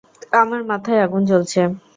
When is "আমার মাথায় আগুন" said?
0.33-1.21